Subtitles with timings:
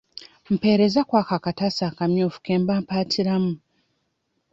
[0.53, 3.53] Mpeereza kw'ako akataasa akamyufu ke mba mpaatiramu.